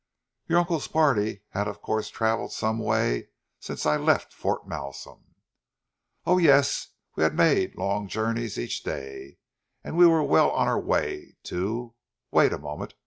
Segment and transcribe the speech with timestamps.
[0.47, 5.35] "Your uncle's party had of course travelled some way since I left Fort Malsun?"
[6.25, 9.37] "Oh yes; we had made long journeys each day
[9.83, 11.93] and we were well on our way to
[12.31, 12.95] wait a moment.